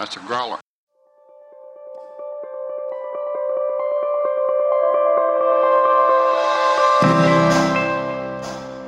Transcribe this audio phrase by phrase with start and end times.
[0.00, 0.58] That's a growler.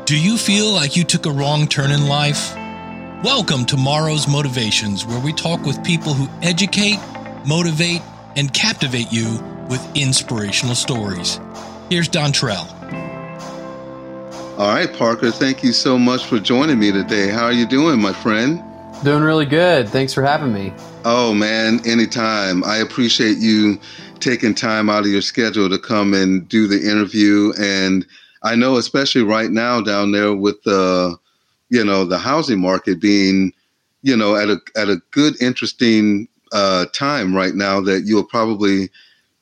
[0.07, 2.55] Do you feel like you took a wrong turn in life?
[3.23, 6.99] Welcome to Morrow's Motivations, where we talk with people who educate,
[7.47, 8.01] motivate,
[8.37, 9.39] and captivate you
[9.69, 11.39] with inspirational stories.
[11.91, 12.67] Here's Dontrell.
[14.59, 17.29] All right, Parker, thank you so much for joining me today.
[17.29, 18.65] How are you doing, my friend?
[19.03, 19.89] Doing really good.
[19.89, 20.73] Thanks for having me.
[21.05, 22.63] Oh, man, anytime.
[22.63, 23.81] I appreciate you
[24.21, 27.53] taking time out of your schedule to come and do the interview.
[27.59, 28.07] And
[28.45, 31.17] I know, especially right now down there with the,
[31.69, 33.53] you know, the housing market being,
[34.03, 38.89] you know, at a at a good, interesting uh, time right now, that you'll probably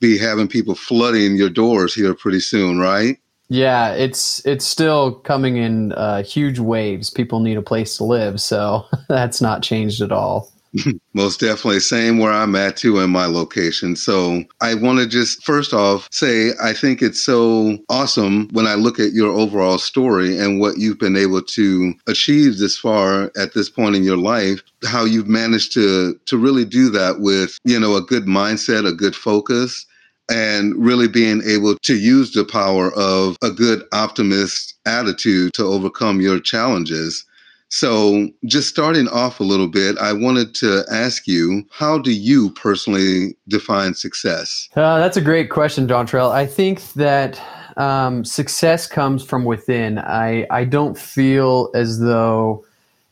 [0.00, 3.18] be having people flooding your doors here pretty soon, right?
[3.50, 7.10] Yeah, it's it's still coming in uh, huge waves.
[7.10, 10.52] People need a place to live, so that's not changed at all.
[11.14, 11.80] Most definitely.
[11.80, 13.96] Same where I'm at too in my location.
[13.96, 18.74] So I want to just first off say I think it's so awesome when I
[18.74, 23.52] look at your overall story and what you've been able to achieve this far at
[23.52, 27.80] this point in your life, how you've managed to to really do that with, you
[27.80, 29.86] know, a good mindset, a good focus
[30.30, 36.20] and really being able to use the power of a good optimist attitude to overcome
[36.20, 37.24] your challenges.
[37.72, 42.50] So, just starting off a little bit, I wanted to ask you, how do you
[42.50, 44.68] personally define success?
[44.74, 46.32] Uh, that's a great question, Dontrell.
[46.32, 47.40] I think that
[47.76, 49.98] um, success comes from within.
[49.98, 52.64] I, I don't feel as though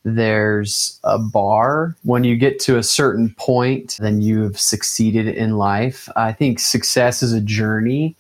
[0.05, 1.97] there's a bar.
[2.03, 6.09] When you get to a certain point, then you've succeeded in life.
[6.17, 8.17] I think success is a journey.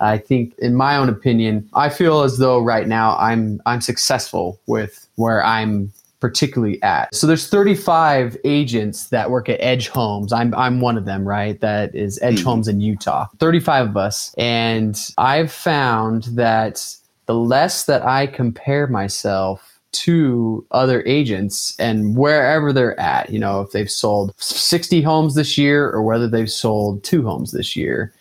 [0.00, 4.60] I think, in my own opinion, I feel as though right now I'm I'm successful
[4.66, 7.12] with where I'm particularly at.
[7.14, 10.32] So there's 35 agents that work at Edge Homes.
[10.32, 11.60] I'm I'm one of them, right?
[11.60, 12.48] That is Edge mm-hmm.
[12.48, 13.26] Homes in Utah.
[13.38, 16.96] 35 of us, and I've found that
[17.26, 23.60] the less that I compare myself to other agents and wherever they're at, you know,
[23.60, 28.12] if they've sold 60 homes this year or whether they've sold two homes this year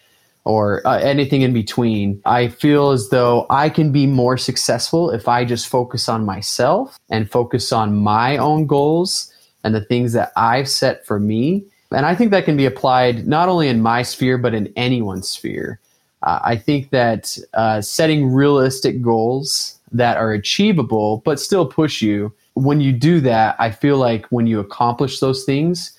[0.44, 2.22] or uh, anything in between.
[2.26, 6.98] I feel as though I can be more successful if I just focus on myself
[7.10, 9.32] and focus on my own goals
[9.64, 11.64] and the things that I've set for me.
[11.92, 15.30] And I think that can be applied not only in my sphere, but in anyone's
[15.30, 15.80] sphere.
[16.24, 22.34] Uh, I think that uh, setting realistic goals that are achievable but still push you.
[22.54, 25.98] When you do that, I feel like when you accomplish those things,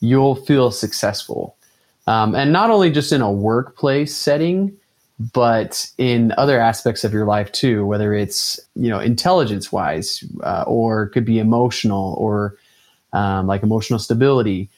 [0.00, 1.56] you'll feel successful.
[2.06, 4.76] Um, and not only just in a workplace setting,
[5.32, 10.64] but in other aspects of your life too, whether it's you know intelligence wise, uh,
[10.66, 12.56] or could be emotional, or
[13.12, 14.68] um, like emotional stability,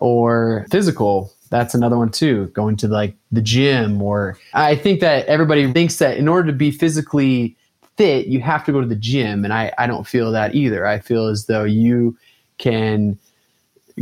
[0.00, 1.32] or physical.
[1.50, 2.46] That's another one too.
[2.48, 6.56] Going to like the gym, or I think that everybody thinks that in order to
[6.56, 7.56] be physically
[7.96, 9.44] fit, you have to go to the gym.
[9.44, 10.86] And I, I don't feel that either.
[10.86, 12.16] I feel as though you
[12.58, 13.18] can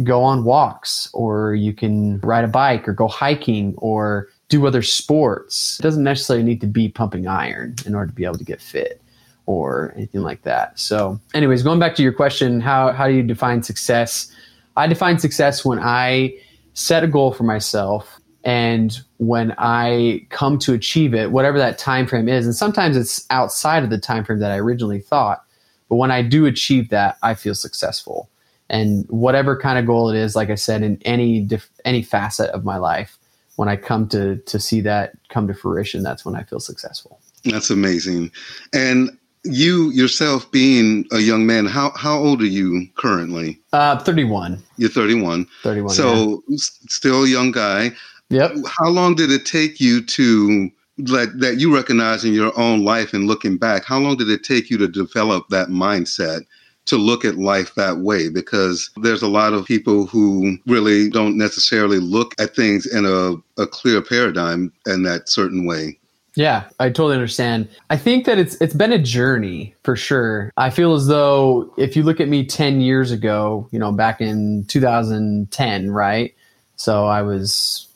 [0.04, 4.82] go on walks or you can ride a bike or go hiking or do other
[4.82, 5.78] sports.
[5.78, 8.60] It doesn't necessarily need to be pumping iron in order to be able to get
[8.60, 9.00] fit
[9.46, 10.78] or anything like that.
[10.78, 14.32] So, anyways, going back to your question, how, how do you define success?
[14.76, 16.36] I define success when I
[16.74, 22.06] set a goal for myself and when i come to achieve it whatever that time
[22.06, 25.44] frame is and sometimes it's outside of the time frame that i originally thought
[25.88, 28.28] but when i do achieve that i feel successful.
[28.72, 32.50] And whatever kind of goal it is like i said in any diff- any facet
[32.50, 33.18] of my life
[33.56, 37.18] when i come to to see that come to fruition that's when i feel successful.
[37.44, 38.30] That's amazing.
[38.72, 39.10] And
[39.44, 43.58] you yourself being a young man how how old are you currently?
[43.72, 46.56] Uh 31 you're 31 31 so yeah.
[46.58, 47.90] still a young guy
[48.30, 48.52] Yep.
[48.66, 50.70] How long did it take you to
[51.06, 53.84] like that you recognize in your own life and looking back?
[53.84, 56.42] How long did it take you to develop that mindset?
[56.86, 61.36] to look at life that way because there's a lot of people who really don't
[61.36, 65.96] necessarily look at things in a, a clear paradigm in that certain way.
[66.36, 67.68] Yeah, I totally understand.
[67.90, 70.52] I think that it's it's been a journey for sure.
[70.56, 74.20] I feel as though if you look at me 10 years ago, you know, back
[74.20, 76.34] in 2010, right?
[76.76, 77.88] So I was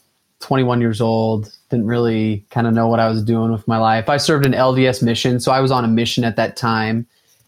[0.45, 4.11] 21 years old, didn't really kind of know what I was doing with my life.
[4.11, 7.07] I served an LDS mission, so I was on a mission at that time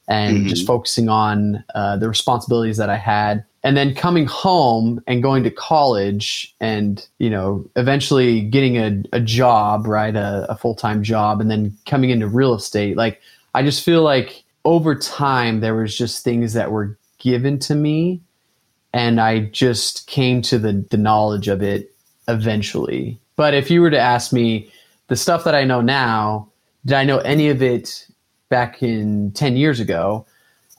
[0.09, 0.47] and mm-hmm.
[0.47, 3.45] just focusing on uh, the responsibilities that I had.
[3.63, 9.21] And then coming home and going to college and, you know, eventually getting a, a
[9.21, 10.17] job, right?
[10.17, 12.97] A, a full time job, and then coming into real estate.
[12.97, 13.21] Like,
[13.55, 18.23] I just feel like over time, there was just things that were given to me
[18.95, 21.93] and I just came to the, the knowledge of it
[22.29, 23.19] eventually.
[23.37, 24.71] But if you were to ask me
[25.09, 26.49] the stuff that I know now,
[26.85, 28.07] did I know any of it
[28.49, 30.27] back in 10 years ago?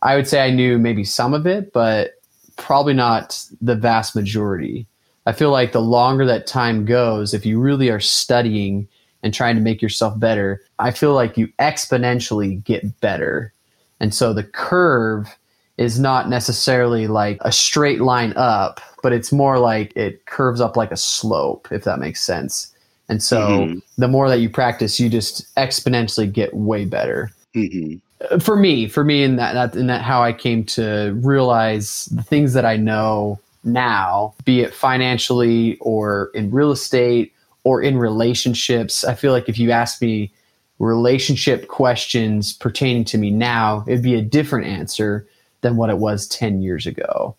[0.01, 2.15] I would say I knew maybe some of it, but
[2.55, 4.87] probably not the vast majority.
[5.25, 8.87] I feel like the longer that time goes, if you really are studying
[9.23, 13.53] and trying to make yourself better, I feel like you exponentially get better.
[13.99, 15.37] And so the curve
[15.77, 20.75] is not necessarily like a straight line up, but it's more like it curves up
[20.75, 22.73] like a slope, if that makes sense.
[23.09, 23.79] And so mm-hmm.
[23.97, 27.31] the more that you practice, you just exponentially get way better.
[27.55, 28.39] Mm-hmm.
[28.39, 32.23] For me, for me, in that, that, in that, how I came to realize the
[32.23, 37.33] things that I know now, be it financially or in real estate
[37.63, 39.03] or in relationships.
[39.03, 40.31] I feel like if you ask me
[40.79, 45.27] relationship questions pertaining to me now, it'd be a different answer
[45.61, 47.35] than what it was 10 years ago.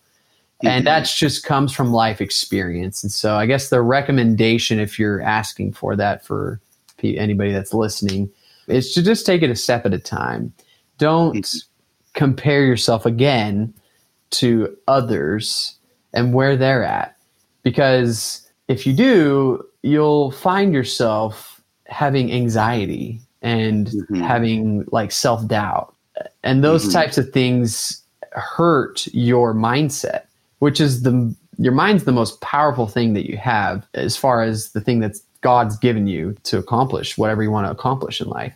[0.63, 0.67] Mm-hmm.
[0.67, 3.01] And that's just comes from life experience.
[3.03, 6.59] And so I guess the recommendation, if you're asking for that for
[7.01, 8.29] anybody that's listening,
[8.67, 10.53] is to just take it a step at a time.
[10.97, 11.59] Don't mm-hmm.
[12.13, 13.73] compare yourself again
[14.31, 15.75] to others
[16.13, 17.15] and where they're at.
[17.63, 24.15] Because if you do, you'll find yourself having anxiety and mm-hmm.
[24.15, 25.95] having like self doubt.
[26.43, 26.93] And those mm-hmm.
[26.93, 28.03] types of things
[28.39, 30.23] hurt your mindset,
[30.59, 34.71] which is the your mind's the most powerful thing that you have as far as
[34.71, 38.53] the thing that's God's given you to accomplish whatever you want to accomplish in life.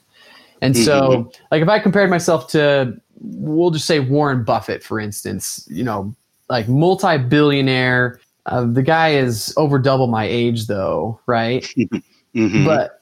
[0.62, 1.44] And so, mm-hmm.
[1.52, 6.16] like if I compared myself to we'll just say Warren Buffett for instance, you know,
[6.50, 11.64] like multi-billionaire uh, the guy is over double my age though, right?
[12.36, 12.66] mm-hmm.
[12.66, 13.02] But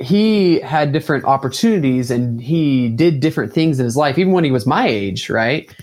[0.00, 4.50] he had different opportunities and he did different things in his life, even when he
[4.50, 5.74] was my age, right?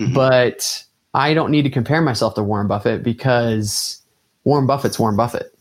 [0.00, 0.14] Mm-hmm.
[0.14, 4.00] But I don't need to compare myself to Warren Buffett because
[4.44, 5.54] Warren Buffett's Warren Buffett.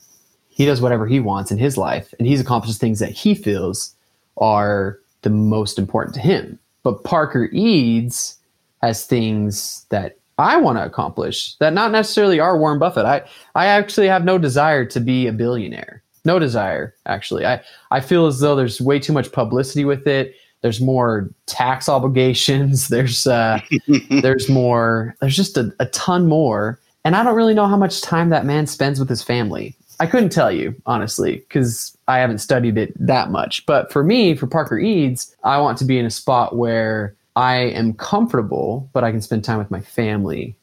[0.47, 3.95] He does whatever he wants in his life and he's accomplished things that he feels
[4.37, 6.59] are the most important to him.
[6.83, 8.37] But Parker Eads
[8.81, 13.05] has things that I want to accomplish that not necessarily are Warren Buffett.
[13.05, 13.23] I,
[13.55, 16.01] I actually have no desire to be a billionaire.
[16.23, 17.45] No desire, actually.
[17.45, 20.35] I, I feel as though there's way too much publicity with it.
[20.61, 22.87] There's more tax obligations.
[22.89, 23.59] There's uh,
[24.09, 25.15] there's more.
[25.21, 26.79] There's just a, a ton more.
[27.05, 29.75] And I don't really know how much time that man spends with his family.
[30.01, 33.65] I couldn't tell you, honestly, because I haven't studied it that much.
[33.65, 37.55] But for me, for Parker Eads, I want to be in a spot where I
[37.55, 40.55] am comfortable, but I can spend time with my family.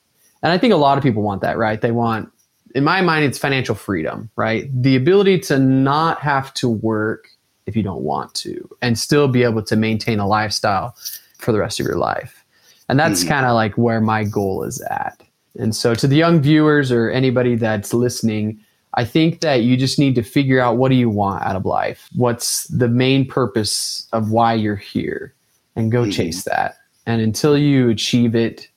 [0.43, 1.81] And I think a lot of people want that, right?
[1.81, 2.31] They want,
[2.75, 4.71] in my mind, it's financial freedom, right?
[4.73, 7.29] The ability to not have to work
[7.67, 10.97] if you don't want to and still be able to maintain a lifestyle
[11.39, 12.45] for the rest of your life.
[12.89, 13.31] And that's mm-hmm.
[13.31, 15.21] kind of like where my goal is at.
[15.59, 18.61] And so, to the young viewers or anybody that's listening,
[18.95, 21.65] I think that you just need to figure out what do you want out of
[21.65, 22.09] life?
[22.15, 25.35] What's the main purpose of why you're here?
[25.77, 26.11] and go mm-hmm.
[26.11, 26.79] chase that.
[27.05, 28.69] And until you achieve it,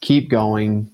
[0.00, 0.90] keep going,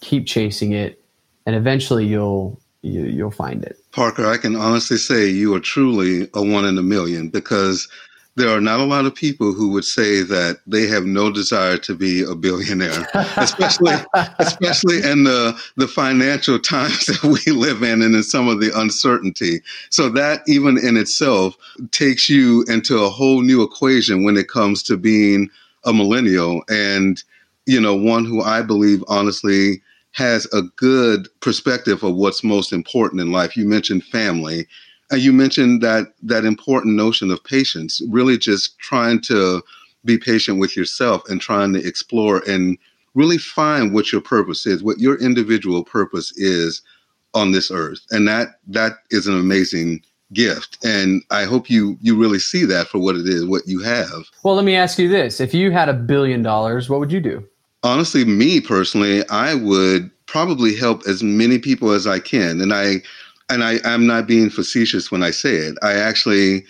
[0.00, 1.02] keep chasing it,
[1.46, 3.78] and eventually you'll you, you'll find it.
[3.92, 7.88] Parker, I can honestly say you are truly a one in a million because
[8.36, 11.78] there are not a lot of people who would say that they have no desire
[11.78, 13.94] to be a billionaire, especially
[14.38, 18.76] especially in the the financial times that we live in and in some of the
[18.78, 19.60] uncertainty.
[19.90, 21.56] So that even in itself
[21.92, 25.48] takes you into a whole new equation when it comes to being
[25.84, 27.22] a millennial and
[27.66, 29.80] you know one who I believe honestly
[30.14, 33.56] has a good perspective of what's most important in life.
[33.56, 34.66] You mentioned family
[35.10, 39.62] and you mentioned that that important notion of patience, really just trying to
[40.04, 42.78] be patient with yourself and trying to explore and
[43.14, 46.82] really find what your purpose is, what your individual purpose is
[47.34, 48.00] on this earth.
[48.10, 50.02] And that that is an amazing
[50.32, 50.78] gift.
[50.84, 54.24] And I hope you you really see that for what it is, what you have.
[54.42, 55.40] Well, let me ask you this.
[55.40, 57.48] If you had a billion dollars, what would you do?
[57.84, 62.62] Honestly, me personally, I would probably help as many people as I can.
[62.62, 63.02] And I
[63.50, 65.76] and I, I'm not being facetious when I say it.
[65.82, 66.64] I actually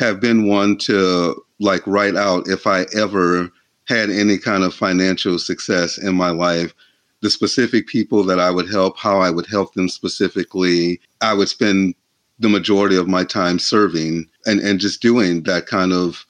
[0.00, 3.48] have been one to like write out if I ever
[3.86, 6.74] had any kind of financial success in my life,
[7.22, 11.00] the specific people that I would help, how I would help them specifically.
[11.20, 11.94] I would spend
[12.40, 16.26] the majority of my time serving and, and just doing that kind of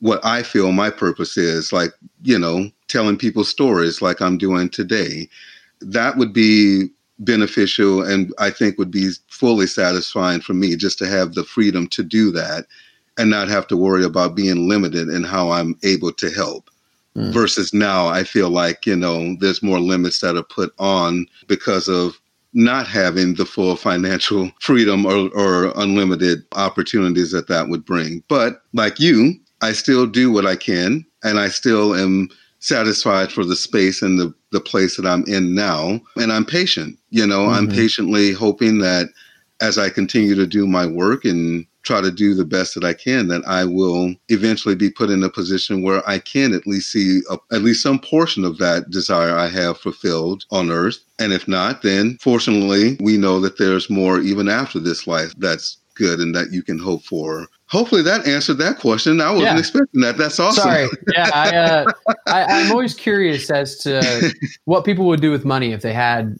[0.00, 1.90] what I feel my purpose is, like,
[2.22, 5.28] you know, telling people stories like I'm doing today.
[5.80, 6.88] That would be
[7.18, 11.86] beneficial and I think would be fully satisfying for me just to have the freedom
[11.88, 12.66] to do that
[13.18, 16.70] and not have to worry about being limited in how I'm able to help.
[17.16, 17.32] mm.
[17.32, 21.88] versus now I feel like, you know, there's more limits that are put on because
[21.88, 22.20] of
[22.52, 28.22] not having the full financial freedom or, or unlimited opportunities that that would bring.
[28.28, 32.28] But like you, I still do what I can and I still am
[32.60, 36.00] satisfied for the space and the, the place that I'm in now.
[36.16, 36.98] And I'm patient.
[37.10, 37.54] You know, mm-hmm.
[37.54, 39.08] I'm patiently hoping that
[39.60, 42.92] as I continue to do my work and try to do the best that I
[42.92, 46.90] can, that I will eventually be put in a position where I can at least
[46.90, 50.98] see a, at least some portion of that desire I have fulfilled on earth.
[51.20, 55.78] And if not, then fortunately, we know that there's more even after this life that's
[55.94, 57.48] good and that you can hope for.
[57.68, 59.20] Hopefully that answered that question.
[59.20, 59.58] I wasn't yeah.
[59.58, 60.16] expecting that.
[60.16, 60.62] That's awesome.
[60.62, 60.88] Sorry.
[61.14, 61.92] Yeah, I, uh,
[62.26, 64.32] I, I'm always curious as to
[64.64, 66.36] what people would do with money if they had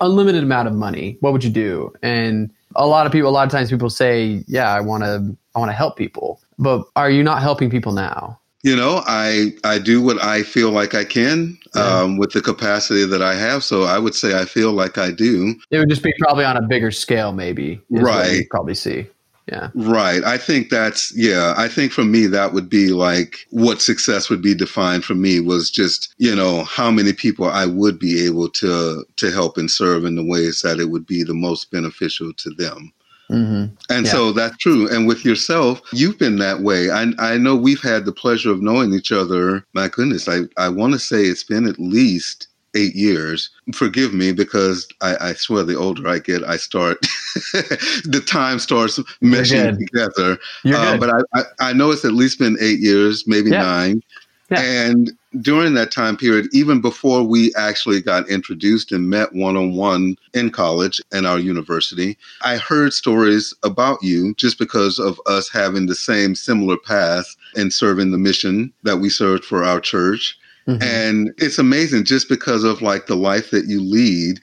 [0.00, 1.16] unlimited amount of money.
[1.20, 1.92] What would you do?
[2.02, 5.36] And a lot of people, a lot of times people say, yeah, I want to,
[5.54, 8.38] I want to help people, but are you not helping people now?
[8.62, 11.82] You know, I I do what I feel like I can yeah.
[11.82, 13.62] um, with the capacity that I have.
[13.62, 15.54] So I would say I feel like I do.
[15.70, 17.80] It would just be probably on a bigger scale, maybe.
[17.88, 18.48] Right.
[18.50, 19.06] probably see.
[19.48, 19.70] Yeah.
[19.74, 20.22] Right.
[20.24, 24.42] I think that's, yeah, I think for me, that would be like what success would
[24.42, 28.50] be defined for me was just, you know, how many people I would be able
[28.50, 32.34] to, to help and serve in the ways that it would be the most beneficial
[32.34, 32.92] to them.
[33.30, 33.74] Mm-hmm.
[33.90, 34.12] And yeah.
[34.12, 34.88] so that's true.
[34.94, 36.90] And with yourself, you've been that way.
[36.90, 39.64] I, I know we've had the pleasure of knowing each other.
[39.72, 42.48] My goodness, I, I want to say it's been at least
[42.78, 43.50] eight years.
[43.74, 47.00] Forgive me because I, I swear the older I get, I start,
[47.52, 50.38] the time starts meshing together.
[50.64, 53.62] Uh, but I, I, I, know it's at least been eight years, maybe yeah.
[53.62, 54.02] nine.
[54.50, 54.62] Yeah.
[54.62, 59.74] And during that time period, even before we actually got introduced and met one on
[59.74, 65.50] one in college and our university, I heard stories about you just because of us
[65.50, 70.38] having the same similar path and serving the mission that we served for our church.
[70.68, 70.82] Mm-hmm.
[70.82, 74.38] And it's amazing just because of like the life that you lead,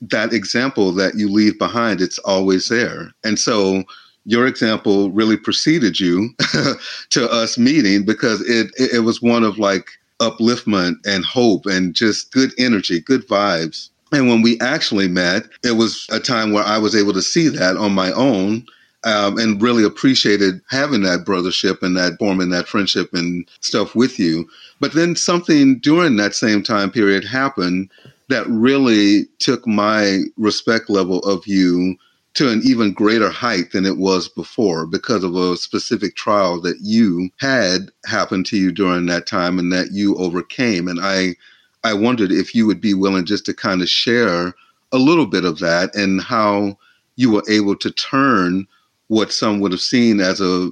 [0.00, 3.12] that example that you leave behind, it's always there.
[3.22, 3.84] And so
[4.24, 6.30] your example really preceded you
[7.10, 9.88] to us meeting because it, it was one of like
[10.20, 13.90] upliftment and hope and just good energy, good vibes.
[14.12, 17.48] And when we actually met, it was a time where I was able to see
[17.48, 18.66] that on my own
[19.04, 24.18] um, and really appreciated having that brothership and that forming that friendship and stuff with
[24.18, 24.48] you.
[24.78, 27.90] But then something during that same time period happened
[28.28, 31.96] that really took my respect level of you
[32.34, 36.78] to an even greater height than it was before because of a specific trial that
[36.80, 40.86] you had happened to you during that time and that you overcame.
[40.86, 41.34] And I
[41.82, 44.54] I wondered if you would be willing just to kind of share
[44.92, 46.78] a little bit of that and how
[47.16, 48.66] you were able to turn
[49.10, 50.70] what some would have seen as a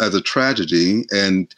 [0.00, 1.54] as a tragedy and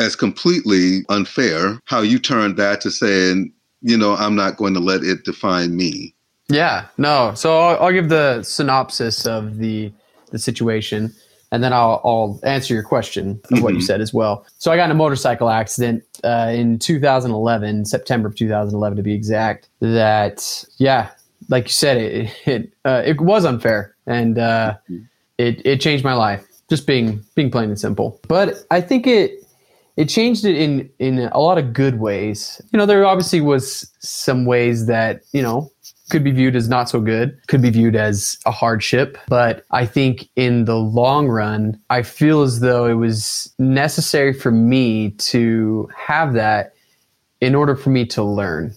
[0.00, 4.80] as completely unfair how you turned that to saying you know i'm not going to
[4.80, 6.14] let it define me
[6.48, 9.92] yeah no so i'll, I'll give the synopsis of the
[10.30, 11.12] the situation
[11.50, 13.62] and then I'll, I'll answer your question of mm-hmm.
[13.62, 13.86] what you mm-hmm.
[13.86, 14.44] said as well.
[14.58, 19.14] So I got in a motorcycle accident uh, in 2011, September of 2011 to be
[19.14, 19.70] exact.
[19.80, 21.08] That yeah,
[21.48, 25.04] like you said, it it, uh, it was unfair, and uh, mm-hmm
[25.38, 26.44] it it changed my life.
[26.68, 28.20] Just being being plain and simple.
[28.28, 29.42] But I think it
[29.96, 32.60] it changed it in in a lot of good ways.
[32.72, 35.70] You know, there obviously was some ways that you know
[36.10, 39.18] could be viewed as not so good, could be viewed as a hardship.
[39.28, 44.50] But I think in the long run, I feel as though it was necessary for
[44.50, 46.74] me to have that
[47.40, 48.74] in order for me to learn,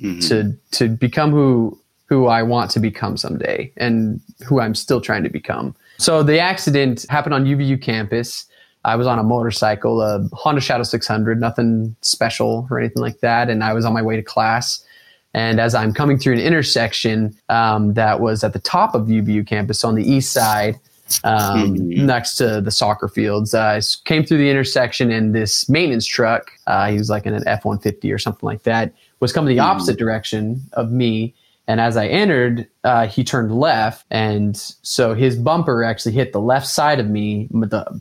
[0.00, 0.20] mm-hmm.
[0.20, 5.24] to to become who who I want to become someday and who I'm still trying
[5.24, 5.74] to become.
[5.98, 8.46] So the accident happened on UVU campus.
[8.84, 13.48] I was on a motorcycle, a Honda Shadow 600, nothing special or anything like that.
[13.48, 14.84] And I was on my way to class.
[15.32, 19.46] And as I'm coming through an intersection um, that was at the top of UVU
[19.46, 20.78] campus on the east side,
[21.24, 22.06] um, mm-hmm.
[22.06, 26.52] next to the soccer fields, uh, I came through the intersection and this maintenance truck,
[26.66, 29.60] uh, he was like in an F 150 or something like that, was coming the
[29.60, 29.70] mm-hmm.
[29.70, 31.34] opposite direction of me
[31.66, 34.06] and as I entered, uh, he turned left.
[34.10, 37.48] And so his bumper actually hit the left side of me,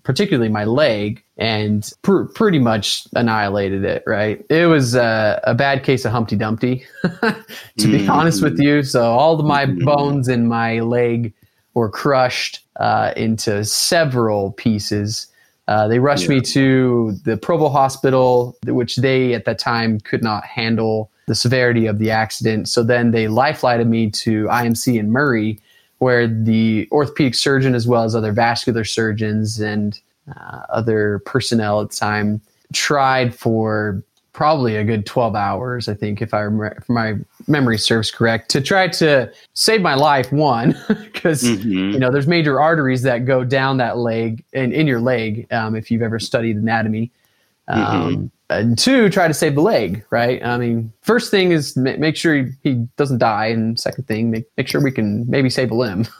[0.03, 4.45] particularly my leg, and pr- pretty much annihilated it, right?
[4.49, 6.85] It was uh, a bad case of Humpty Dumpty,
[7.77, 8.83] to be honest with you.
[8.83, 9.85] So all of my mm-hmm.
[9.85, 11.33] bones in my leg
[11.73, 15.27] were crushed uh, into several pieces.
[15.69, 16.35] Uh, they rushed yeah.
[16.35, 21.85] me to the Provo Hospital, which they at that time could not handle the severity
[21.85, 22.67] of the accident.
[22.69, 25.59] So then they life flighted me to IMC in Murray,
[25.99, 29.99] where the orthopedic surgeon, as well as other vascular surgeons and
[30.35, 32.41] uh, other personnel at the time,
[32.73, 34.03] tried for
[34.33, 37.13] probably a good 12 hours, I think, if I remember, if my
[37.47, 40.31] memory serves correct, to try to save my life.
[40.31, 41.93] One, because Mhm.
[41.93, 45.45] you know there's major arteries that go down that leg and in your leg.
[45.51, 47.11] Um, if you've ever studied anatomy.
[47.67, 50.05] Um, And two, try to save the leg.
[50.09, 50.43] Right.
[50.43, 54.45] I mean, first thing is ma- make sure he, doesn't die, and second thing, make
[54.57, 56.05] make sure we can maybe save a limb.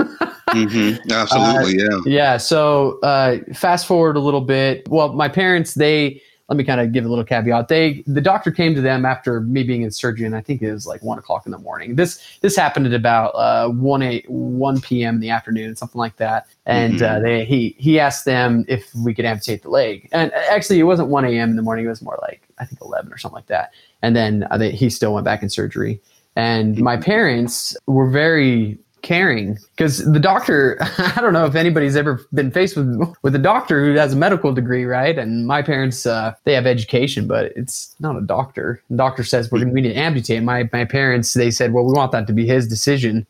[0.53, 0.99] Mhm.
[1.11, 1.99] Absolutely, yeah.
[2.05, 2.37] Yeah.
[2.37, 4.87] So uh, fast forward a little bit.
[4.87, 7.69] Well, my parents, they let me kind of give a little caveat.
[7.69, 10.71] They the doctor came to them after me being in surgery, and I think it
[10.71, 11.95] was like one o'clock in the morning.
[11.95, 15.15] This this happened at about uh, one a one p.m.
[15.15, 16.47] in the afternoon, something like that.
[16.65, 20.09] And uh, they he he asked them if we could amputate the leg.
[20.11, 21.49] And actually, it wasn't one a.m.
[21.49, 21.85] in the morning.
[21.85, 23.71] It was more like I think eleven or something like that.
[24.01, 26.01] And then uh, they, he still went back in surgery.
[26.35, 29.59] And my parents were very caring.
[29.75, 33.85] Because the doctor i don't know if anybody's ever been faced with with a doctor
[33.85, 35.19] who has a medical degree right?
[35.19, 38.81] And my parents uh, they have education but it's not a doctor.
[38.89, 40.41] The doctor says we're going to need to amputate.
[40.41, 43.27] My my parents they said well we want that to be his decision.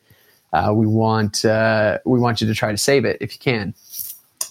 [0.54, 3.74] Uh, we want uh, we want you to try to save it if you can.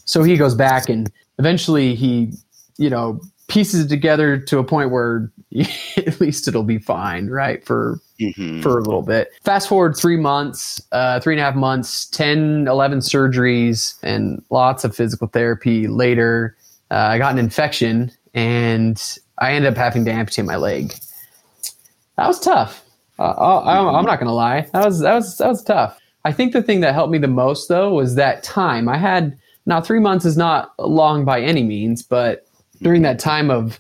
[0.06, 2.34] So he goes back and eventually he
[2.78, 3.20] you know
[3.54, 5.32] pieces it together to a point where
[5.98, 8.64] at least it'll be fine right for Mhm.
[8.64, 9.30] for a little bit.
[9.44, 14.84] Fast forward three months, uh, three and a half months, 10, 11 surgeries, and lots
[14.86, 16.56] of physical therapy later.
[16.90, 19.02] Uh, I got an infection and
[19.40, 20.94] I ended up having to amputate my leg.
[22.18, 22.84] That was tough.
[23.20, 24.62] Uh, I, I'm not going to lie.
[24.74, 26.00] That was, that, was, that was tough.
[26.24, 28.88] I think the thing that helped me the most, though, was that time.
[28.88, 32.48] I had, now, three months is not long by any means, but
[32.84, 33.80] during that time of,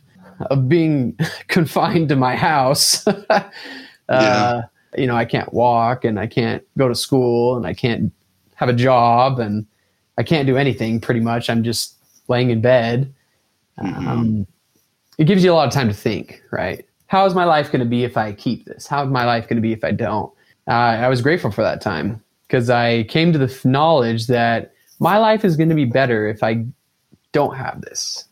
[0.49, 1.17] of being
[1.47, 3.05] confined to my house,
[4.09, 4.61] uh,
[4.97, 8.11] you know, I can't walk and I can't go to school and I can't
[8.55, 9.65] have a job and
[10.17, 11.49] I can't do anything pretty much.
[11.49, 11.95] I'm just
[12.27, 13.13] laying in bed.
[13.77, 14.47] Um,
[15.17, 16.85] it gives you a lot of time to think, right?
[17.07, 18.87] How is my life going to be if I keep this?
[18.87, 20.31] How is my life going to be if I don't?
[20.67, 24.73] Uh, I was grateful for that time because I came to the f- knowledge that
[24.99, 26.65] my life is going to be better if I
[27.31, 28.25] don't have this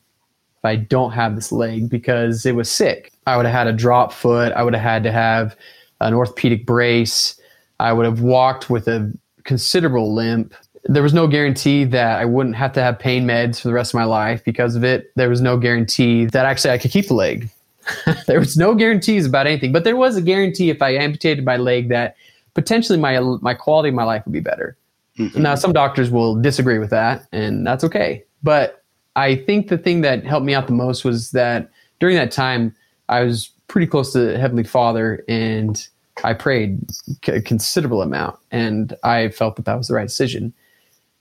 [0.61, 3.11] if I don't have this leg because it was sick.
[3.25, 4.51] I would have had a drop foot.
[4.53, 5.55] I would have had to have
[6.01, 7.39] an orthopedic brace.
[7.79, 9.11] I would have walked with a
[9.43, 10.53] considerable limp.
[10.85, 13.91] There was no guarantee that I wouldn't have to have pain meds for the rest
[13.91, 15.11] of my life because of it.
[15.15, 17.49] There was no guarantee that actually I could keep the leg.
[18.27, 21.57] there was no guarantees about anything, but there was a guarantee if I amputated my
[21.57, 22.15] leg that
[22.53, 24.77] potentially my my quality of my life would be better.
[25.17, 25.37] Mhm.
[25.37, 28.23] Now, some doctors will disagree with that, and that's okay.
[28.43, 28.80] But
[29.15, 31.69] I think the thing that helped me out the most was that
[31.99, 32.75] during that time,
[33.09, 35.87] I was pretty close to Heavenly Father, and
[36.23, 36.79] I prayed
[37.27, 40.53] a considerable amount, and I felt that that was the right decision.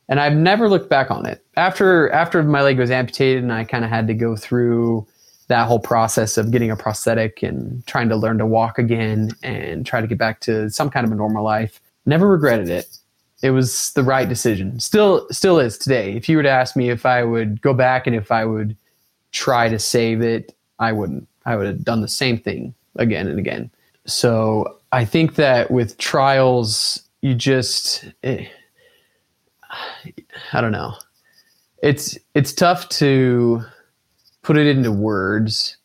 [0.08, 3.64] And I've never looked back on it after after my leg was amputated, and I
[3.64, 5.06] kind of had to go through
[5.48, 9.84] that whole process of getting a prosthetic and trying to learn to walk again and
[9.84, 11.80] try to get back to some kind of a normal life.
[12.06, 12.99] Never regretted it
[13.42, 14.78] it was the right decision.
[14.80, 16.12] Still, still is today.
[16.12, 18.76] If you were to ask me if I would go back and if I would
[19.32, 21.26] try to save it, I wouldn't.
[21.46, 23.70] I would have done the same thing again and again.
[24.06, 28.46] So I think that with trials, you just, eh,
[30.52, 30.94] I don't know.
[31.82, 33.62] It's it's tough to
[34.42, 35.76] put it into words,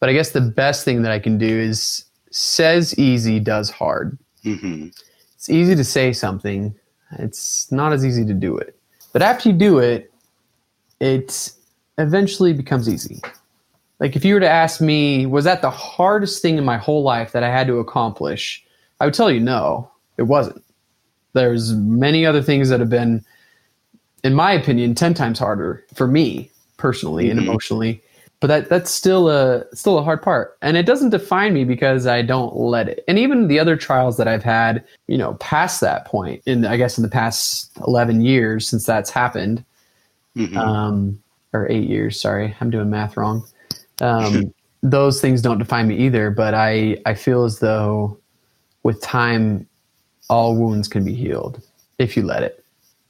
[0.00, 4.18] but I guess the best thing that I can do is says easy, does hard
[4.44, 4.92] Mhm.
[5.34, 6.74] it's easy to say something
[7.18, 8.76] it's not as easy to do it.
[9.12, 10.12] But after you do it
[11.00, 11.52] it
[11.98, 13.20] eventually becomes easy.
[14.00, 17.02] Like if you were to ask me was that the hardest thing in my whole
[17.02, 18.64] life that i had to accomplish?
[19.00, 20.64] I would tell you no it wasn't.
[21.34, 23.24] There's many other things that have been
[24.24, 27.44] in my opinion 10 times harder for me personally and Mhm.
[27.44, 28.02] emotionally
[28.40, 30.56] but that that's still a still a hard part.
[30.62, 33.02] And it doesn't define me because i don't let it.
[33.08, 36.76] And even the other trials that i've had you know past that point in i
[36.76, 39.64] guess in the past 11 years since that's happened
[40.36, 40.56] Mhm.
[40.56, 41.22] um,
[41.54, 43.42] or eight years sorry i'm doing math wrong.
[44.02, 48.18] Um, those things don't define me either but i i feel as though
[48.82, 49.66] with time
[50.28, 51.62] all wounds can be healed
[51.98, 52.62] if you let it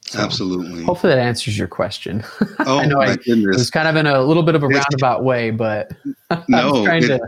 [0.09, 0.83] So, Absolutely.
[0.83, 2.23] hopefully that answers your question
[2.59, 3.57] Oh I know my I- goodness.
[3.57, 5.91] was kind of in a little bit of a roundabout way, but
[6.29, 7.19] I No, was trying it- to,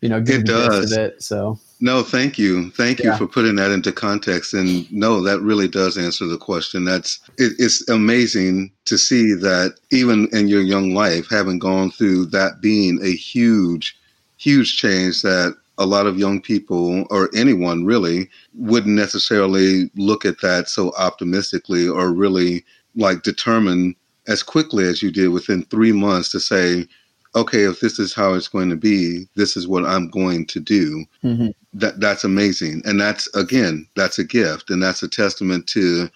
[0.00, 0.92] you know, give it the does.
[0.92, 1.22] of it.
[1.22, 2.70] So No, thank you.
[2.72, 4.52] Thank you for putting that into context.
[4.54, 6.84] And no, that really does answer the question.
[6.84, 12.26] That's it, it's amazing to see that even in your young life, having gone through
[12.26, 13.96] that being a huge,
[14.38, 20.40] huge change that a lot of young people or anyone really wouldn't necessarily look at
[20.40, 23.96] that so optimistically or really like determine
[24.28, 26.86] as quickly as you did within three months to say,
[27.34, 30.60] okay, if this is how it's going to be, this is what I'm going to
[30.60, 31.04] do.
[31.24, 31.48] Mm-hmm.
[31.74, 36.10] That that's amazing, and that's again, that's a gift, and that's a testament to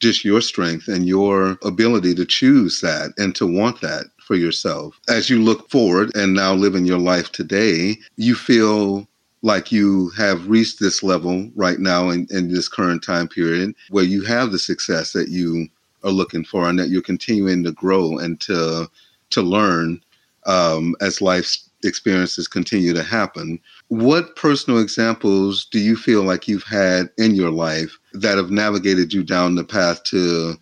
[0.00, 4.98] just your strength and your ability to choose that and to want that for yourself.
[5.10, 9.06] As you look forward and now living your life today, you feel
[9.42, 14.04] like you have reached this level right now in, in this current time period where
[14.04, 15.68] you have the success that you
[16.02, 18.88] are looking for and that you're continuing to grow and to
[19.28, 20.00] to learn
[20.46, 23.60] um, as life's experiences continue to happen.
[23.88, 29.12] What personal examples do you feel like you've had in your life that have navigated
[29.12, 30.54] you down the path to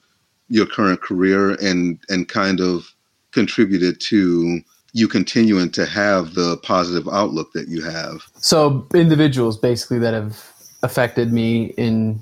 [0.49, 2.93] your current career and and kind of
[3.33, 4.61] contributed to
[4.93, 8.23] you continuing to have the positive outlook that you have?
[8.37, 10.45] So individuals basically that have
[10.83, 12.21] affected me in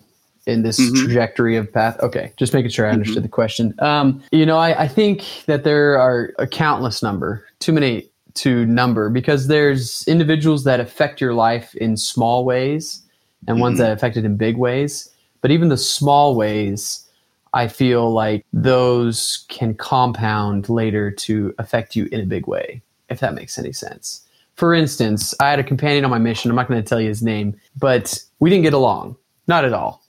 [0.49, 1.05] in this mm-hmm.
[1.05, 2.01] trajectory of path.
[2.01, 3.23] Okay, just making sure I understood mm-hmm.
[3.25, 3.75] the question.
[3.81, 8.64] Um, you know, I, I, think that there are a countless number, too many to
[8.64, 13.03] number, because there's individuals that affect your life in small ways
[13.47, 13.61] and mm-hmm.
[13.61, 15.11] ones that affect it in big ways.
[15.42, 17.07] But even the small ways,
[17.55, 23.21] I feel like those can compound later to affect you in a big way, if
[23.21, 24.25] that makes any sense.
[24.57, 26.51] For instance, I had a companion on my mission.
[26.51, 29.17] I'm not going to tell you his name, but we didn't get along.
[29.47, 30.03] Not at all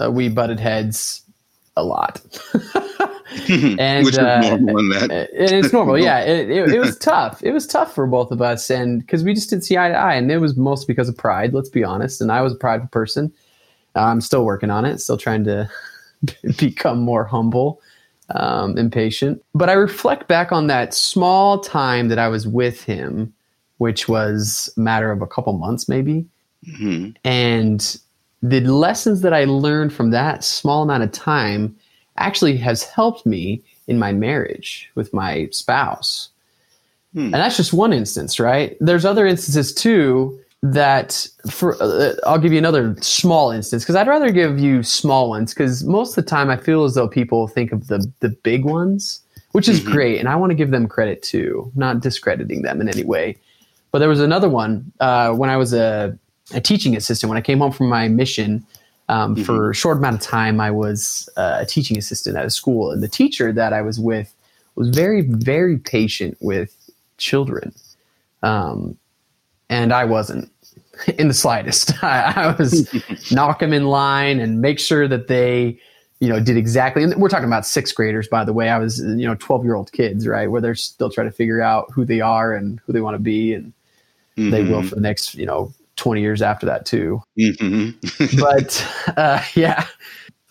[0.00, 1.22] uh, we butted heads
[1.76, 2.20] a lot.
[3.48, 5.10] and Which is uh, normal in that.
[5.36, 6.20] and it's normal, yeah.
[6.20, 7.42] It, it, it, was tough.
[7.42, 9.94] It was tough for both of us, and because we just didn't see eye to
[9.94, 11.52] eye, and it was mostly because of pride.
[11.52, 12.20] Let's be honest.
[12.20, 13.32] And I was a prideful person.
[13.94, 15.00] I'm still working on it.
[15.00, 15.68] Still trying to
[16.58, 17.80] become more humble,
[18.30, 19.42] um, and patient.
[19.54, 23.32] But I reflect back on that small time that I was with him,
[23.78, 26.26] which was a matter of a couple months, maybe.
[26.66, 27.10] Mm-hmm.
[27.24, 28.00] And
[28.42, 31.76] the lessons that I learned from that small amount of time
[32.16, 36.28] actually has helped me in my marriage with my spouse.
[37.14, 37.24] Hmm.
[37.24, 38.76] And that's just one instance, right?
[38.80, 44.08] There's other instances too that for uh, I'll give you another small instance because I'd
[44.08, 47.46] rather give you small ones because most of the time I feel as though people
[47.46, 49.20] think of the the big ones,
[49.52, 49.92] which is mm-hmm.
[49.92, 53.36] great, and I want to give them credit too, not discrediting them in any way.
[53.92, 56.18] But there was another one uh, when I was a
[56.52, 57.28] a teaching assistant.
[57.28, 58.66] When I came home from my mission,
[59.08, 59.44] um, mm-hmm.
[59.44, 62.90] for a short amount of time, I was uh, a teaching assistant at a school,
[62.90, 64.34] and the teacher that I was with
[64.74, 66.74] was very, very patient with
[67.16, 67.74] children,
[68.42, 68.96] um,
[69.68, 70.50] and I wasn't
[71.18, 71.92] in the slightest.
[72.02, 72.88] I, I was
[73.32, 75.78] knock them in line and make sure that they,
[76.20, 77.02] you know, did exactly.
[77.04, 78.68] And we're talking about sixth graders, by the way.
[78.68, 81.60] I was, you know, twelve year old kids, right, where they're still trying to figure
[81.60, 83.72] out who they are and who they want to be, and
[84.36, 84.50] mm-hmm.
[84.50, 84.88] they will mm-hmm.
[84.88, 87.22] for the next, you know, 20 years after that too.
[87.38, 88.40] Mm-hmm.
[88.40, 89.86] but uh, yeah,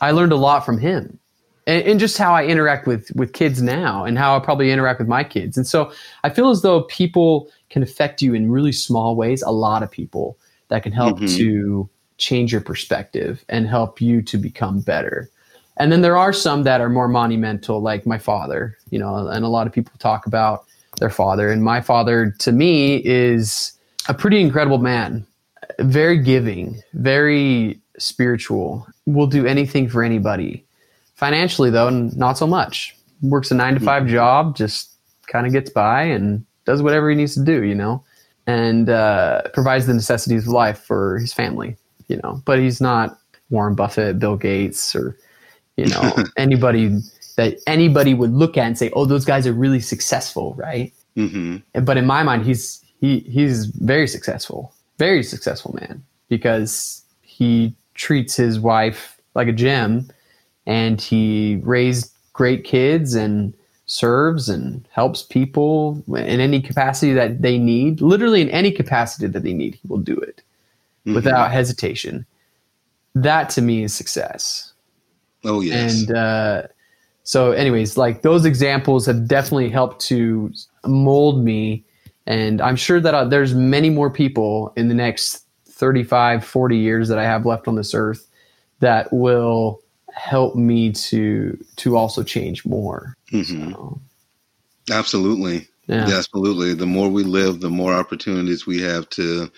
[0.02, 1.20] I learned a lot from him
[1.66, 5.00] and, and, just how I interact with, with kids now and how I probably interact
[5.00, 5.58] with my kids.
[5.58, 5.92] And so
[6.24, 9.92] I feel as though people can affect you in really small ways, a lot of
[9.92, 10.38] people
[10.70, 11.38] that can help mm-hmm.
[11.38, 15.30] to change your perspective and help you to become better.
[15.78, 19.46] And then there are some that are more monumental, like my father, you know, and
[19.46, 20.66] a lot of people talk about
[21.00, 21.52] their father.
[21.52, 23.74] And my father to me is
[24.10, 25.26] a pretty incredible man
[25.80, 30.66] very giving, very spiritual, will do anything for anybody.
[31.16, 32.96] Financially, though, not so much.
[33.22, 34.12] Works a nine to 5 mm-hmm.
[34.12, 34.94] job, just
[35.28, 38.04] kind of gets by and does whatever he needs to do, you know,
[38.46, 41.76] and uh, provides the necessities of life for his family,
[42.08, 42.40] you know.
[42.46, 43.18] But he's not
[43.50, 45.18] Warren Buffett, Bill Gates, or
[45.78, 47.00] you know anybody
[47.38, 50.94] that anybody would look at and say, "Oh, those guys are really successful," right?
[51.16, 51.84] Mm-hmm.
[51.84, 58.36] But in my mind, he's he he's very successful very successful man because he treats
[58.36, 60.10] his wife like a gem
[60.66, 63.54] and he raised great kids and
[63.88, 69.44] serves and helps people in any capacity that they need literally in any capacity that
[69.44, 70.42] they need he will do it
[71.06, 71.16] mm-hmm.
[71.16, 72.26] without hesitation.
[73.16, 74.74] That to me is success.
[75.46, 76.02] Oh yes.
[76.02, 76.64] And uh,
[77.24, 80.52] so anyways like those examples have definitely helped to
[80.86, 81.84] mold me
[82.28, 87.08] and I'm sure that uh, there's many more people in the next 35, 40 years
[87.08, 88.28] that I have left on this earth
[88.82, 89.82] that will
[90.18, 93.16] help me to to also change more.
[93.32, 93.72] Mm-hmm.
[93.72, 94.02] So,
[94.92, 95.68] absolutely.
[95.88, 96.10] Yeah.
[96.10, 96.18] yeah.
[96.18, 96.74] absolutely.
[96.74, 99.52] The more we live, the more opportunities we have to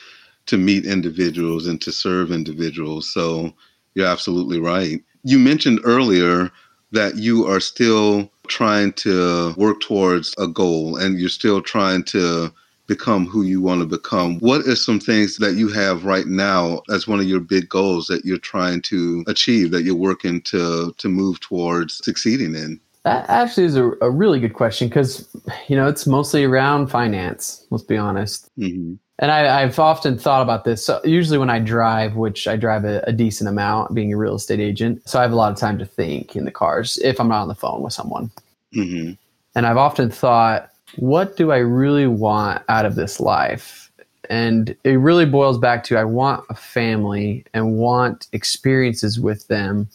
[0.47, 3.11] to meet individuals and to serve individuals.
[3.11, 3.53] So
[3.93, 4.99] you're absolutely right.
[5.23, 6.51] You mentioned earlier
[6.91, 12.51] that you are still trying to work towards a goal and you're still trying to
[12.89, 14.39] become who you want to become.
[14.39, 18.07] What are some things that you have right now as one of your big goals
[18.07, 22.81] that you're trying to achieve that you're working to to move towards succeeding in?
[23.03, 25.29] That actually is a, a really good question because,
[25.69, 28.49] you know, it's mostly around finance, let's be honest.
[28.57, 28.95] Mm-hmm.
[29.21, 30.85] And I, have often thought about this.
[30.85, 34.35] So usually when I drive, which I drive a, a, decent amount being a real
[34.35, 37.19] estate agent, so I have a lot of time to think in the cars if
[37.19, 38.31] I'm not on the phone with someone.
[38.73, 39.13] Mm-hmm.
[39.55, 43.91] And I've often thought, what do I really want out of this life?
[44.29, 49.89] And it really boils back to I want a family and want experiences with them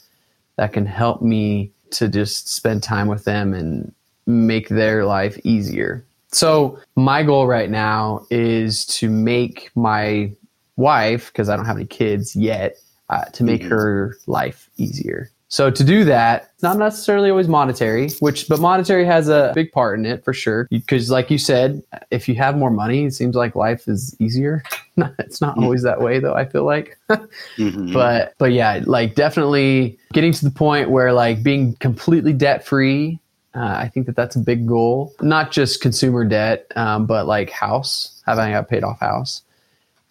[0.56, 3.92] that can help me to just spend time with them and
[4.26, 6.04] make their life easier.
[6.32, 10.32] So, my goal right now is to make my
[10.76, 12.76] wife, because I don't have any kids yet,
[13.08, 13.70] uh, to make mm-hmm.
[13.70, 15.30] her life easier.
[15.48, 19.98] So to do that, not necessarily always monetary, which but monetary has a big part
[19.98, 20.66] in it for sure.
[20.70, 24.64] Because like you said, if you have more money, it seems like life is easier.
[25.18, 26.34] it's not always that way though.
[26.34, 27.92] I feel like, mm-hmm.
[27.92, 33.20] but but yeah, like definitely getting to the point where like being completely debt free.
[33.54, 35.14] Uh, I think that that's a big goal.
[35.20, 39.42] Not just consumer debt, um, but like house having a paid off house.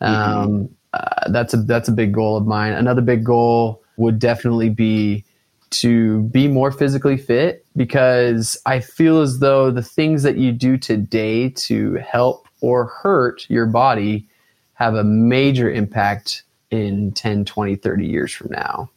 [0.02, 0.14] Mm-hmm.
[0.14, 0.74] Um, mm-hmm.
[0.94, 2.74] uh, that's a that's a big goal of mine.
[2.74, 5.26] Another big goal would definitely be
[5.74, 10.78] to be more physically fit because I feel as though the things that you do
[10.78, 14.28] today to help or hurt your body
[14.76, 18.90] have a major impact in 10, 20, 30 years from now.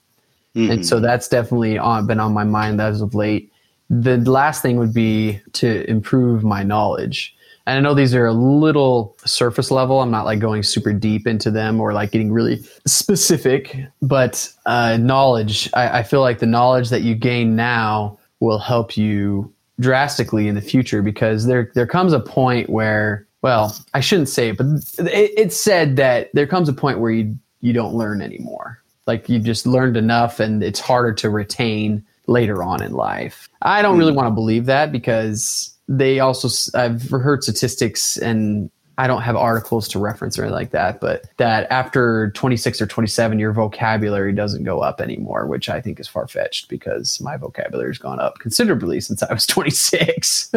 [0.54, 0.70] Mm-hmm.
[0.72, 3.52] And so that's definitely on, been on my mind as of late.
[3.90, 7.36] The last thing would be to improve my knowledge.
[7.66, 10.00] And I know these are a little surface level.
[10.00, 14.96] I'm not like going super deep into them or like getting really specific, but uh,
[14.98, 20.48] knowledge, I, I feel like the knowledge that you gain now will help you drastically
[20.48, 24.56] in the future because there there comes a point where well I shouldn't say it
[24.56, 24.66] but
[24.98, 29.28] it, it's said that there comes a point where you you don't learn anymore like
[29.28, 33.98] you just learned enough and it's harder to retain later on in life I don't
[33.98, 34.16] really hmm.
[34.16, 39.88] want to believe that because they also I've heard statistics and I don't have articles
[39.88, 44.64] to reference or anything like that, but that after 26 or 27, your vocabulary doesn't
[44.64, 48.38] go up anymore, which I think is far fetched because my vocabulary has gone up
[48.38, 50.50] considerably since I was 26.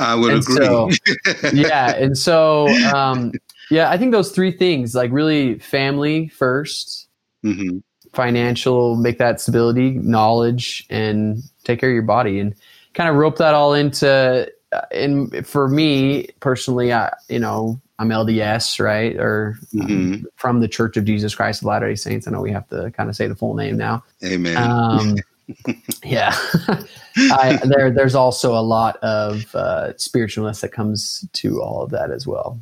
[0.00, 0.56] I would and agree.
[0.56, 0.90] So,
[1.52, 1.94] yeah.
[1.94, 3.32] And so, um,
[3.70, 7.06] yeah, I think those three things like really family 1st
[7.44, 7.78] mm-hmm.
[8.12, 12.40] financial, make that stability, knowledge, and take care of your body.
[12.40, 12.56] And
[12.94, 14.50] kind of rope that all into
[14.90, 19.16] in uh, for me personally I, you know i'm lds right?
[19.16, 20.14] Or mm-hmm.
[20.14, 22.26] um, from the church of jesus christ of latter day saints.
[22.26, 24.04] I know we have to kind of say the full name now.
[24.24, 24.56] Amen.
[24.56, 25.16] Um,
[26.04, 26.34] yeah.
[27.16, 32.10] I, there there's also a lot of uh, spiritualness that comes to all of that
[32.10, 32.58] as well.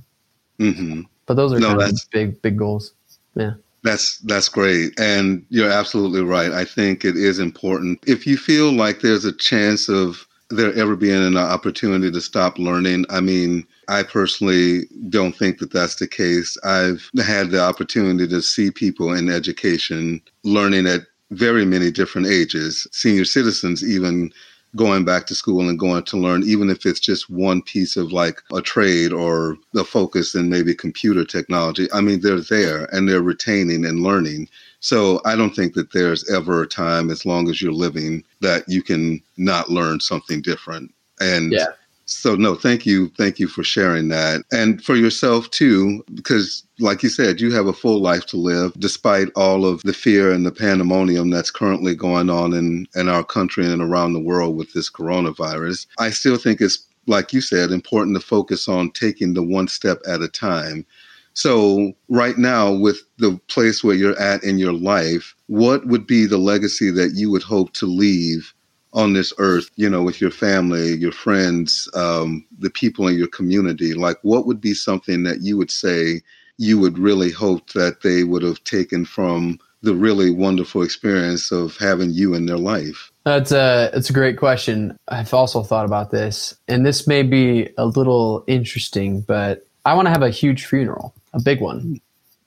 [0.59, 1.03] Mm-hmm.
[1.27, 2.92] but those are no, kind of big big goals.
[3.35, 4.99] Yeah that's that's great.
[4.99, 6.53] And you're absolutely right.
[6.53, 7.99] I think it is important.
[8.07, 12.59] If you feel like there's a chance of there ever being an opportunity to stop
[12.59, 16.57] learning, I mean, I personally don't think that that's the case.
[16.62, 22.87] I've had the opportunity to see people in education learning at very many different ages,
[22.92, 24.31] senior citizens even
[24.77, 28.13] going back to school and going to learn, even if it's just one piece of
[28.13, 31.89] like a trade or the focus in maybe computer technology.
[31.93, 34.49] I mean, they're there and they're retaining and learning.
[34.81, 38.65] So I don't think that there's ever a time, as long as you're living, that
[38.67, 40.93] you can not learn something different.
[41.21, 41.67] And yeah.
[42.07, 47.03] So no, thank you, thank you for sharing that, and for yourself too, because like
[47.03, 50.45] you said, you have a full life to live, despite all of the fear and
[50.45, 54.73] the pandemonium that's currently going on in in our country and around the world with
[54.73, 55.87] this coronavirus.
[55.99, 59.99] I still think it's like you said, important to focus on taking the one step
[60.07, 60.87] at a time.
[61.35, 66.27] So, right now, with the place where you're at in your life, what would be
[66.27, 68.53] the legacy that you would hope to leave
[68.93, 73.29] on this earth, you know, with your family, your friends, um, the people in your
[73.29, 73.95] community?
[73.95, 76.21] Like, what would be something that you would say
[76.59, 81.77] you would really hope that they would have taken from the really wonderful experience of
[81.77, 83.11] having you in their life?
[83.25, 84.97] That's a it's a great question.
[85.09, 90.07] I've also thought about this, and this may be a little interesting, but I want
[90.07, 92.01] to have a huge funeral, a big one,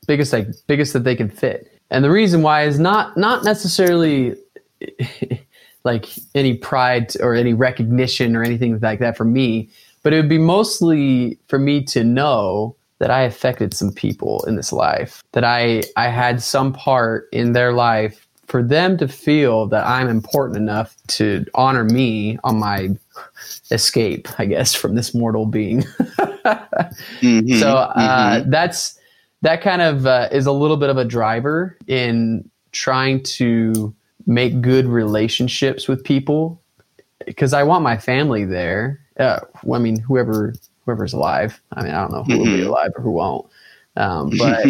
[0.07, 1.71] biggest like biggest that they can fit.
[1.91, 4.35] And the reason why is not not necessarily
[5.85, 9.69] like any pride or any recognition or anything like that for me,
[10.03, 14.55] but it would be mostly for me to know that I affected some people in
[14.55, 19.67] this life, that I I had some part in their life for them to feel
[19.67, 22.89] that I'm important enough to honor me on my
[23.71, 25.81] escape, I guess, from this mortal being.
[25.99, 28.49] mm-hmm, so uh, mm-hmm.
[28.49, 28.99] that's
[29.41, 33.93] that kind of uh, is a little bit of a driver in trying to
[34.25, 36.61] make good relationships with people
[37.25, 38.99] because I want my family there.
[39.19, 39.39] Uh,
[39.73, 40.53] I mean, whoever
[40.85, 41.61] whoever's alive.
[41.73, 42.67] I mean, I don't know who will be Mhm.
[42.67, 43.45] alive or who won't.
[43.97, 44.65] Um, but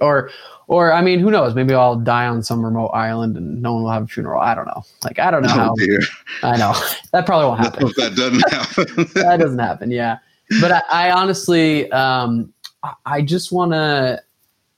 [0.00, 0.30] or
[0.68, 1.54] or I mean, who knows?
[1.54, 4.40] Maybe I'll die on some remote island and no one will have a funeral.
[4.40, 4.82] I don't know.
[5.04, 5.70] Like I don't know how.
[5.72, 6.00] Oh dear,
[6.42, 6.74] I know
[7.12, 7.86] that probably won't happen.
[7.96, 9.06] that doesn't happen.
[9.14, 9.90] that doesn't happen.
[9.90, 10.18] Yeah,
[10.60, 14.22] but I, I honestly, um, I- I just want to.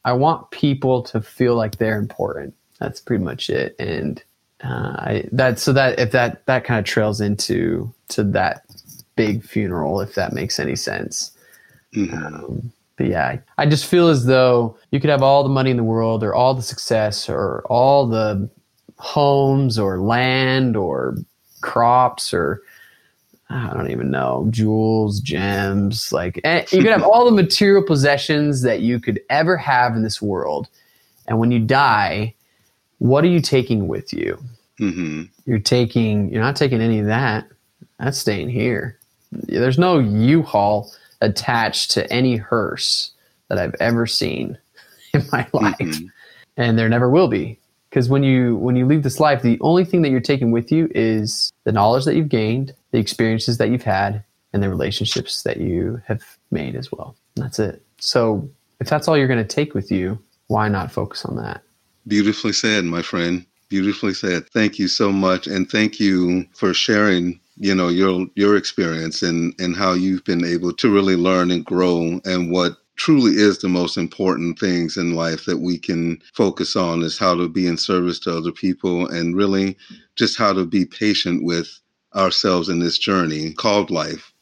[0.05, 2.55] I want people to feel like they're important.
[2.83, 3.77] That's pretty much it.
[3.79, 4.23] And
[4.64, 8.64] uh, I that so that if that that kind of trails into to that
[9.16, 11.33] big funeral, if that makes any sense.
[11.95, 12.12] Mhm.
[12.12, 15.71] Um, but yeah, I, I just feel as though you could have all the money
[15.71, 18.49] in the world, or all the success, or all the
[18.99, 21.16] homes, or land, or
[21.61, 22.62] crops, or
[23.51, 26.12] I don't even know, jewels, gems.
[26.12, 30.03] Like eh, you could have all the material possessions that you could ever have in
[30.03, 30.68] this world,
[31.27, 32.35] and when you die,
[33.02, 34.38] what are you taking with you?
[34.80, 35.28] Mhm.
[35.44, 36.30] You're taking.
[36.32, 37.48] You're not taking any of that.
[37.98, 38.96] That's staying here.
[39.32, 43.10] There's no U-Haul attached to any hearse
[43.48, 44.56] that I've ever seen
[45.14, 46.10] in my life, Mhm.
[46.56, 47.58] and there never will be.
[47.90, 50.70] Because when you when you leave this life, the only thing that you're taking with
[50.70, 55.42] you is the knowledge that you've gained, the experiences that you've had, and the relationships
[55.42, 57.16] that you have made as well.
[57.36, 57.82] And that's it.
[57.98, 58.48] So
[58.80, 61.62] if that's all you're going to take with you, why not focus on that?
[62.06, 63.46] Beautifully said, my friend.
[63.68, 64.48] Beautifully said.
[64.50, 67.40] Thank you so much, and thank you for sharing.
[67.56, 71.64] You know your your experience and and how you've been able to really learn and
[71.64, 76.76] grow, and what truly is the most important things in life that we can focus
[76.76, 79.76] on is how to be in service to other people, and really
[80.16, 81.80] just how to be patient with
[82.16, 84.32] ourselves in this journey called life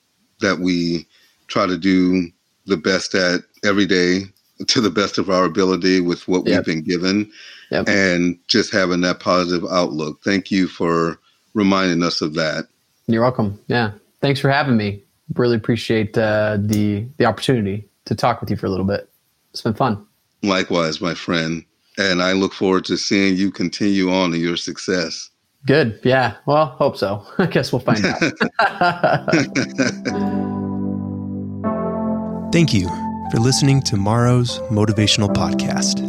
[0.40, 1.06] that we
[1.48, 2.28] try to do
[2.66, 4.22] the best at every day
[4.66, 6.66] to the best of our ability with what Yep.
[6.66, 7.30] we've been given
[7.70, 7.88] Yep.
[7.88, 10.20] and just having that positive outlook.
[10.24, 11.18] Thank you for
[11.54, 12.66] reminding us of that.
[13.06, 13.58] You're welcome.
[13.68, 13.92] Yeah.
[14.20, 15.02] Thanks for having me.
[15.34, 19.08] Really appreciate uh, the the opportunity to talk with you for a little bit.
[19.52, 20.04] It's been fun.
[20.42, 21.64] Likewise, my friend.
[21.98, 25.30] And I look forward to seeing you continue on in your success.
[25.66, 26.00] Good.
[26.02, 26.34] Yeah.
[26.46, 27.24] Well, hope so.
[27.38, 28.20] I guess we'll find out.
[32.52, 32.88] Thank you
[33.30, 36.00] for listening to Maro's Motivational Podcast.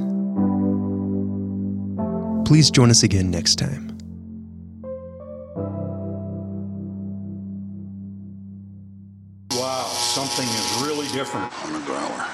[2.46, 3.96] Please join us again next time.
[9.52, 11.52] Wow, something is really different.
[11.66, 12.32] on the growler.